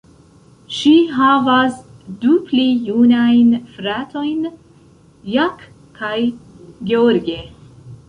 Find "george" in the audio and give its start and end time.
6.93-7.43